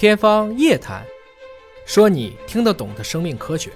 [0.00, 1.04] 天方夜谭，
[1.84, 3.70] 说你听得懂的生命科学。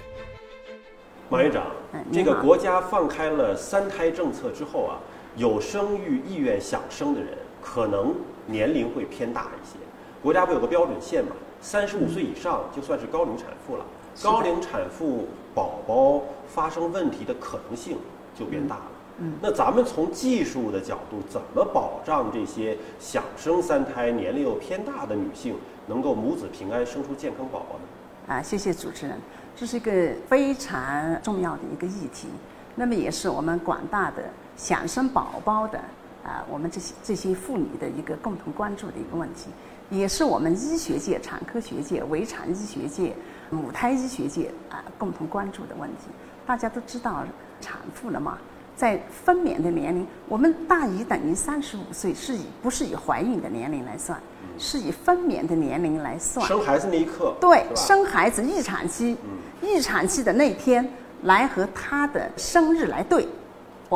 [1.29, 4.97] 马院长嗯，这个国家放开了三胎政策之后啊，
[5.35, 8.15] 有生育意愿想生的人，可能
[8.47, 9.77] 年龄会偏大一些。
[10.23, 11.35] 国家不有个标准线嘛？
[11.61, 13.85] 三十五岁以上就算是高龄产妇了。
[14.23, 17.99] 高龄产妇宝宝发生问题的可能性
[18.35, 18.91] 就变大了。
[19.17, 25.55] 嗯那咱们从技术的角度，怎么保障这些想生三胎、年龄又偏大的女性
[25.87, 28.33] 能够母子平安生出健康宝宝呢？
[28.35, 29.17] 啊，谢谢主持人，
[29.55, 32.27] 这是一个非常重要的一个议题，
[32.75, 34.23] 那么也是我们广大的
[34.57, 35.77] 想生宝宝的
[36.25, 39.49] 啊，我们这些这些妇女的一个共同关注的一个问题，
[39.89, 43.15] 也是我们医学界、产科学界、围产医学界、
[43.49, 46.07] 母胎医学界啊共同关注的问题。
[46.45, 47.23] 大家都知道，
[47.61, 48.39] 产妇了嘛，
[48.75, 54.19] 在分娩的年龄，我们大于等于三十五岁，是以不是以怀孕的年龄来算，
[54.57, 56.45] 是以分娩的年龄来算。
[56.45, 59.15] 生孩子那一刻，对生孩子预产期，
[59.61, 60.87] 预产期的那天
[61.23, 63.27] 来和他的生日来对。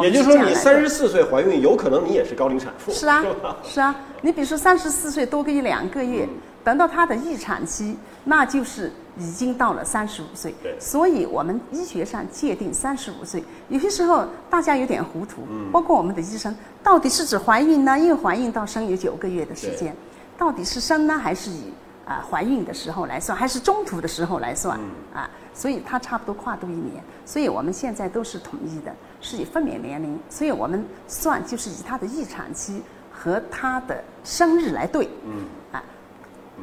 [0.04, 3.23] 也就是说，你三十四岁怀孕，有可能你也是高龄产妇，是啊？，
[3.64, 6.28] 是啊，你比如说三十四岁多个一两个月，
[6.64, 10.76] 等到她的预产期，那就是已经到了三十五岁对。
[10.80, 17.98] 所以我们医学上界定三十五岁，有些时候大家有点糊涂，嗯包括我们的医生，到底是指怀孕呢？
[17.98, 19.95] 因为怀孕到生有九个月的时间，
[20.38, 21.73] 到底是生呢，还是以
[22.09, 25.19] 啊、怀孕的时候来算，还是中途的时候来算、嗯。
[25.21, 25.29] 啊？
[25.53, 35.43] 所以它差不多跨度一年，所以我们现在都是统一的，是以分娩年龄，所以我们算就是以他的预产期和他的生日来对，嗯，
[35.73, 35.83] 啊，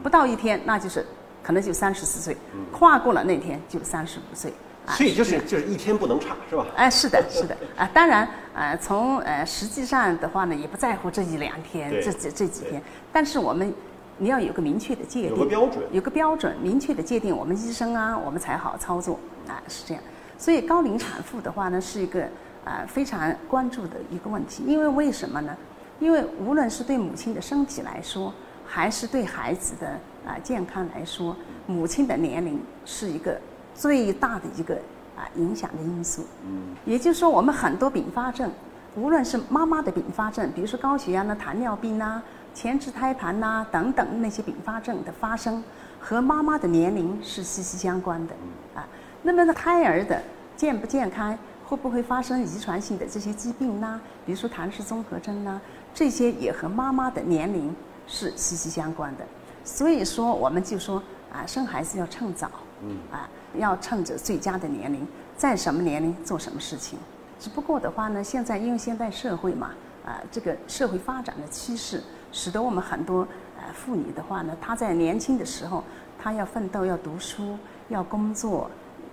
[0.03, 1.05] 不到一天那就是
[1.43, 2.65] 可能就三十四岁，嗯。
[2.73, 4.51] 跨过了那天就三十五岁，
[4.87, 6.65] 啊，所以就是就是一天不能差，是吧？
[6.75, 13.75] 哎，是的，是的，啊，当然，呃，从呃实际上的话呢，也不在乎这一两天，这这这几天，但是我们
[14.19, 20.03] 你要有个明确的界定，有个标准有个标准，明确的界定，我们医生啊，我们才好操作啊，是这样。
[20.39, 22.23] 所以高龄产妇的话呢，是一个
[22.65, 25.57] 啊、非常关注的一个问题，因为为什么呢？
[26.01, 28.33] 因为无论是对母亲的身体来说，
[28.67, 29.89] 还是对孩子的
[30.27, 31.37] 啊、健康来说，
[31.67, 33.39] 母亲的年龄是一个
[33.75, 34.75] 最大的一个
[35.17, 36.25] 啊、影响的因素。
[36.47, 38.51] 嗯，也就是说，我们很多并发症，
[38.97, 42.21] 无论是妈妈的并发症，比如说高血压呢、糖尿病呐、
[42.57, 45.63] 前置胎盘呐、等等那些并发症的发生，
[46.01, 48.35] 和妈妈的年龄是息息相关的
[48.75, 48.89] 啊。
[49.21, 50.23] 那么呢，胎儿的
[50.57, 54.01] 健不健康，会不会发生遗传性的这些疾病呢？
[54.25, 55.61] 比如说唐氏综合征呢，
[55.93, 59.27] 这些也和妈妈的年龄是息息相关的。
[59.63, 62.51] 所以说，我们就说啊，生孩子要趁早，
[62.83, 63.29] 嗯啊，
[63.59, 65.07] 要趁着最佳的年龄，
[65.37, 66.99] 在什么年龄做什么事情。
[67.39, 69.73] 只不过的话呢，现在因为现代社会嘛，
[70.07, 72.03] 啊，这个社会发展的趋势，
[72.37, 73.27] 使得我们很多
[73.57, 75.83] 呃妇女的话呢，她在年轻的时候，
[76.23, 77.57] 她要奋斗，要读书，
[77.89, 78.71] 要工作，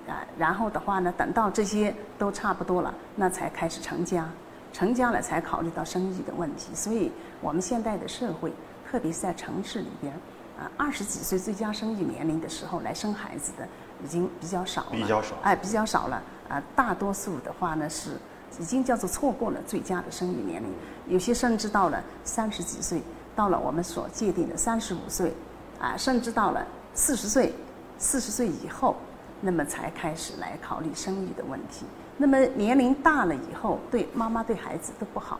[0.09, 4.27] 啊，然后的话呢，等到这些都差不多了，那才开始成家，
[4.73, 6.75] 成家了才考虑到生育的问题。
[6.75, 8.51] 所以，我们现代的社会，
[8.85, 10.13] 特别是在城市里边，
[10.59, 13.65] 啊，二十几岁最佳生育年龄的时候来生孩子的
[14.03, 16.21] 已经比较少了，比较少哎，比较少了。
[16.49, 18.17] 啊，大多数的话呢是
[18.59, 20.69] 已经叫做错过了最佳的生育年龄，
[21.07, 23.01] 有些甚至到了三十几岁，
[23.35, 25.33] 到了我们所界定的三十五岁，
[25.79, 27.53] 啊，甚至到了四十岁，
[27.97, 28.95] 四十岁以后，
[29.41, 31.85] 那么才开始来考虑生育的问题。
[32.17, 35.39] 那么年龄大了以后，对妈妈对孩子都不好，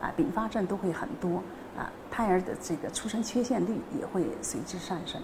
[0.00, 1.42] 啊，并发症都会很多，
[1.76, 5.20] 啊，胎儿的这个出生缺陷率也会随之上升。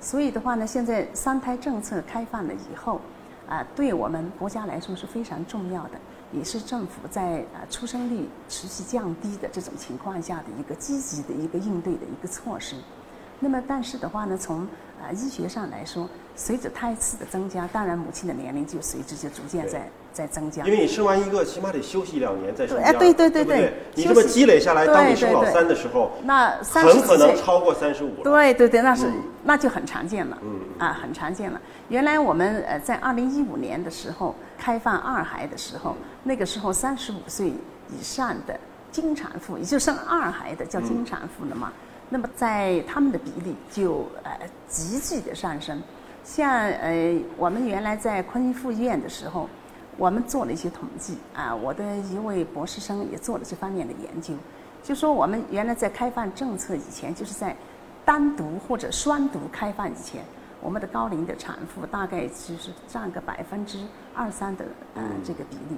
[0.00, 3.00] 所以的话呢，现在三胎政策开放了以后，
[3.48, 5.98] 啊，对我们国家来说是非常重要的，
[6.32, 12.76] 也是政府在啊出生率持续降低的这种情况下的一个积极的一个应对的一个措施。
[13.44, 14.60] 那么，但是的话呢，从
[15.02, 20.72] 啊医学上来说，随着胎次的增加，当然母亲的年龄就随之就逐渐在在增加因。
[20.72, 28.22] 为你生完一个，起码得休息两年再生对第二个，哎对对对不对对你这么积累下来，当你生老三的时候，那三十很可能超过三十五了。
[28.24, 29.14] 对对对，那是、嗯
[29.46, 31.60] 那就很常见了，嗯啊，很常见了。
[31.90, 38.58] 原来我们呃在二零一五年的时候开放二孩的时候，那个时候三十五岁以上的
[38.90, 41.70] 经产妇，也就生二孩的叫经产妇了嘛。
[42.10, 45.82] 那么在他们的比例就呃急剧的上升。
[46.22, 49.48] 像呃我们原来在昆明附医院的时候，
[49.96, 54.34] 我们做了一些统计啊，我的一位博士生也做了这方面的研究，
[54.82, 57.54] 就说我们原来在开放政策以前，就是在
[58.04, 60.24] 单独或者双独开放以前，
[60.60, 63.78] 我们的高龄的产妇大概就是占个百分之
[64.14, 64.64] 二三的
[64.94, 65.76] 呃这个比例。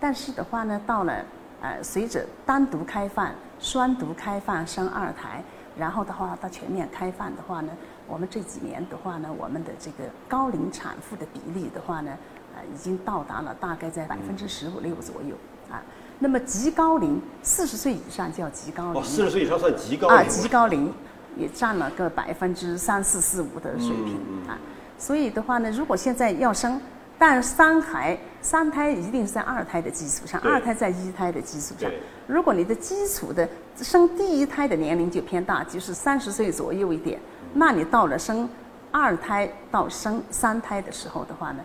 [0.00, 1.24] 但是的话呢，到了
[1.60, 5.42] 呃随着单独开放双独开放生二胎，
[5.78, 7.72] 然后的话到全面开放的话呢，
[8.06, 12.10] 我们这几年的话呢，我们的这个高龄产妇的比例的话呢，
[12.56, 15.36] 呃，已经到达了大概在百分之十五六左右
[15.70, 15.80] 啊。
[16.18, 19.00] 那么极高龄，四十岁以上叫极高龄。
[19.00, 20.28] 哦，四十岁以上算极高啊，龄。
[20.28, 20.92] 极高龄
[21.36, 24.58] 也占了个百分之三四四五的水平嗯啊。
[24.98, 26.80] 所以的话呢，如果现在要生，
[27.16, 31.90] 但三胎三胎一定是在二胎的基础上，二胎在一胎的基础上。
[32.26, 37.20] 如果你的基础的生第一胎的年龄就偏大，就是三十岁左右一点，
[37.54, 38.48] 那你到了生
[38.90, 41.64] 二胎到生三胎的时候的话呢，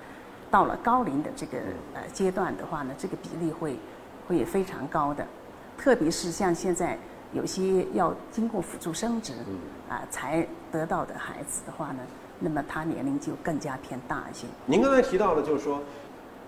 [0.50, 1.58] 到了高龄的这个
[1.94, 3.78] 呃阶段的话呢，这个比例会
[4.28, 5.26] 会非常高的，
[5.78, 6.98] 特别是像现在
[7.34, 9.34] 有些要经过辅助生殖
[9.90, 12.00] 啊、才得到的孩子的话呢，
[12.40, 14.48] 那么他年龄就更加偏大一些。
[14.66, 15.82] 您刚才提到了，就是说，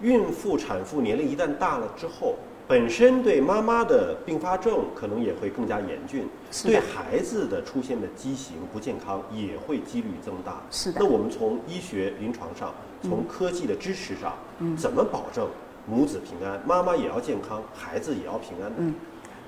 [0.01, 2.35] 孕妇、产妇年龄一旦大了之后，
[2.67, 6.27] 本身对妈妈的并发症可能也会更加严峻，
[6.63, 10.61] 对孩子的出现的畸形不健康也会几率增大。
[10.71, 15.47] 是的那我们从医学临床上，从科技的支持上，嗯怎么保证
[15.87, 18.75] 母子平安，妈妈也要健康，孩子也要平安呢？
[18.79, 18.95] 嗯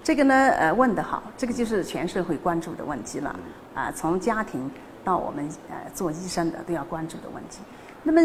[0.03, 3.37] 这个呢，呃，问得好，这个就是全社会关注的问题了，
[3.73, 4.71] 啊，从家庭
[5.03, 7.59] 到我们呃做医生的都要关注的问题。
[8.03, 8.21] 那么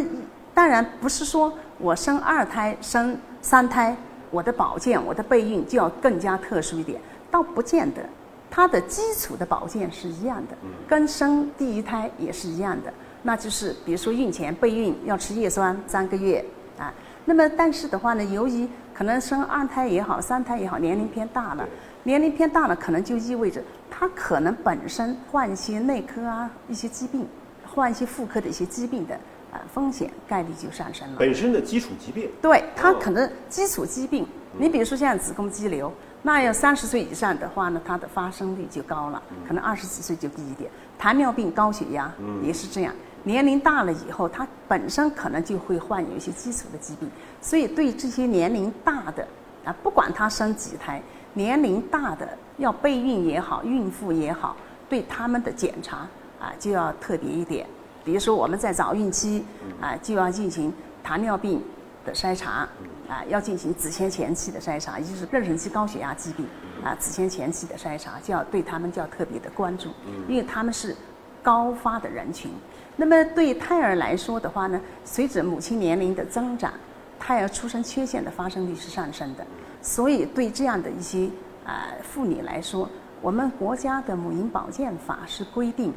[0.55, 3.97] 当然不是说我生二胎、生三胎，
[4.31, 7.01] 我的保健、我的备孕就要更加特殊一点，
[7.31, 8.03] 倒不见得。
[8.51, 10.57] 它的基础的保健是一样的，
[10.87, 12.93] 跟生第一胎也是一样的。
[13.23, 16.45] 那就是比如说孕前备孕要吃叶酸三个月
[16.79, 16.93] 啊。
[17.25, 21.67] 那么但是的话呢，由于可能生二胎也好，三胎也好，年龄偏大了，
[22.03, 27.27] 年龄偏大了，可能就意味着他可能本身患一些内科啊一些疾病，
[27.67, 29.19] 患一些妇科的一些疾病的
[29.53, 31.17] 呃风险概率就上升了。
[31.19, 34.27] 本身的基础疾病，对，它哦可能基础疾病，
[34.59, 40.71] 你比如说像子宫肌瘤，那要三十岁以上的话呢，它的发生率就高了，可能二十几岁就低一点。
[40.99, 42.13] 糖尿病、高血压
[42.43, 42.95] 也是这样，
[43.25, 47.11] 年龄大了以后，它本身可能就会患有一些基础的疾病，
[47.41, 49.27] 所以对这些年龄大的
[49.65, 51.03] 啊，不管他生几胎，
[51.35, 54.57] 年龄大的要备孕也好，孕妇也好，
[54.89, 56.07] 对他们的检查
[56.41, 57.67] 啊就要特别一点。
[58.05, 59.45] 比如说我们在早孕期
[59.81, 60.73] 啊，就要进行
[61.03, 61.63] 糖尿病
[62.05, 62.69] 的筛查，
[63.09, 66.47] 啊，要进行子痫前期的筛查，也就是妊娠期高血压疾病
[66.85, 69.89] 啊，子痫前期的筛查，就要对他们就要特别的关注，
[70.29, 70.97] 因为他们是
[71.43, 72.51] 高发的人群。
[72.97, 76.73] 那么对胎儿来说的话呢，随着母亲年龄的增长，
[77.19, 79.47] 胎儿出生缺陷的发生率是上升的，
[79.81, 81.31] 所以对这样的一些
[81.65, 82.89] 啊、妇女来说，
[83.21, 85.93] 我们国家的母婴保健法是规定，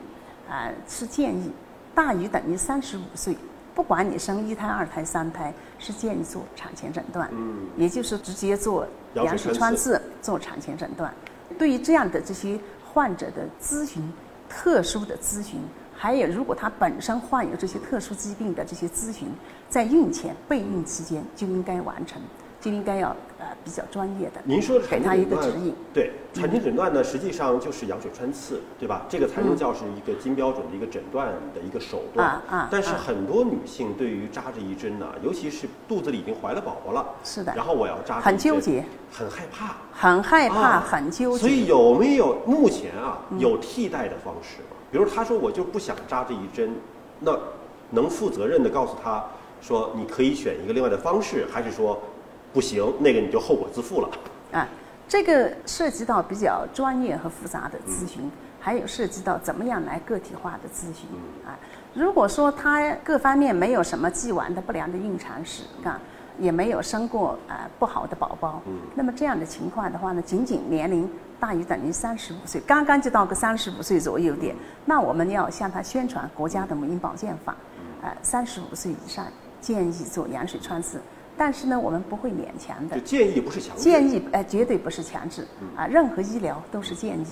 [0.47, 1.51] 啊、是建议
[1.95, 3.35] 大于等于三十五岁，
[3.73, 11.11] 不管你生一胎、二胎、三胎，是建议做产前诊断，嗯，也就是直接做羊羊水穿刺做产前诊断。
[11.57, 12.59] 对于这样的这些
[12.93, 14.03] 患者的咨询，
[14.47, 15.59] 特殊的咨询，
[15.95, 19.27] 还有如果他本身患有这些特殊疾病的这些咨询，
[19.69, 22.21] 在孕前备孕期间就应该完成，
[22.61, 23.34] 就应该要呃
[23.65, 25.73] 比较专业的您说的给他一个指引。
[25.91, 29.01] 对，产前诊断呢，实际上就是羊水穿刺，对吧？
[29.09, 32.27] 这个才能叫是一个金标准的一个诊断的一个手段。
[32.27, 41.39] 啊啊但是啊很多女性对于扎这一针呢，尤其是肚子里已经怀了宝宝了，是的然后我要扎很纠结，很害怕，很害怕，啊很纠结。
[41.39, 44.77] 所以有没有目前啊嗯有替代的方式吗？
[44.91, 46.69] 比如他说我就不想扎这一针，
[47.19, 47.35] 那
[47.89, 49.25] 能负责任的告诉他
[49.59, 51.99] 说你可以选一个另外的方式，还是说
[52.55, 54.09] 不行，那个你就后果自负了？
[54.53, 54.65] 啊，
[55.09, 58.31] 这个涉及到比较专业和复杂的咨询，
[58.61, 61.05] 还有涉及到怎么样来个体化的咨询
[61.45, 61.59] 啊。
[61.93, 65.99] 如果说他各方面没有什么既往的不良的孕产史啊，
[66.39, 68.61] 也没有生过啊不好的宝宝，
[68.95, 77.53] 那么这样的情况的话呢，仅仅年龄大于等于三十五岁，刚刚就到个三十五岁左右点，那我们要向他宣传国家的母婴保健法，
[78.01, 79.25] 呃，三十五岁以上
[79.59, 81.01] 建议做羊水穿刺，
[81.37, 82.99] 但是呢，我们不会勉强的。
[83.01, 83.83] 建议不是强制。
[83.83, 87.25] 建议呃绝对不是强制啊，任何医疗都是建议。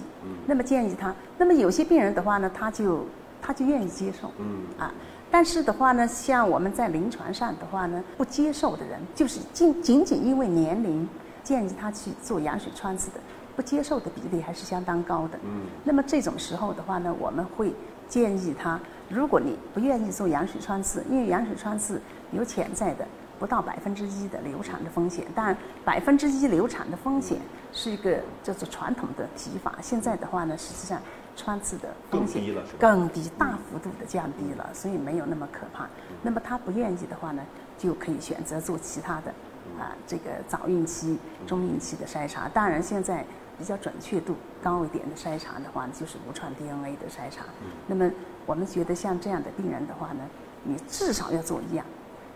[0.45, 3.05] 那么建议他，那么有些病人的话呢，他就
[3.41, 4.93] 他就愿意接受嗯，啊。
[5.31, 11.07] 但是的话呢，像我们在临床上的话呢，不接受的人，就是仅仅仅因为年龄，
[11.43, 13.19] 建议他去做羊水穿刺的，
[13.55, 15.39] 不接受的比例还是相当高的。
[15.43, 17.73] 嗯，那么这种时候的话呢，我们会
[18.07, 18.79] 建议他，
[19.09, 21.99] 如果你不愿意做羊水穿刺，因为羊水穿刺
[22.31, 23.07] 有潜在的
[23.43, 27.39] 不到百分之一的流产的风险，但百分之一流产的风险
[27.73, 30.97] 是一个叫做传统的提法，现在的话呢，实际上
[31.35, 35.89] 穿刺的风险更低了更低，大幅度的降低了，所以没有那么可怕。
[36.21, 37.43] 那么他不愿意的话呢，
[37.77, 39.33] 就可以选择做其他的
[39.77, 42.47] 啊，这个早孕期、中孕期的筛查。
[42.47, 43.25] 当然，现在
[43.59, 47.43] 比较准确度高一点的筛查的话，就是无创 DNA 的筛查。
[47.61, 48.09] 嗯那么
[48.45, 50.21] 我们觉得像这样的病人的话呢，
[50.63, 51.85] 你至少要做一样，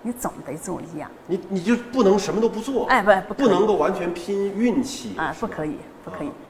[0.02, 1.10] 你总得做一样。
[1.26, 5.14] 你你就不能什么都不做，哎，不，不不能够完全拼运气。
[5.18, 6.28] 啊，不可以，不可以。
[6.28, 6.47] 啊。